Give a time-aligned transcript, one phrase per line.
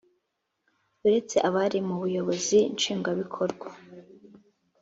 [1.05, 3.67] uretse abari mu buyobozi nshingwabikorwa